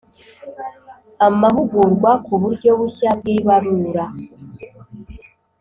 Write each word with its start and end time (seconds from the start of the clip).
Amahugurwa 1.27 2.11
ku 2.25 2.33
buryo 2.41 2.69
bushya 2.79 3.09
bw 3.19 3.25
ibarura 3.35 4.05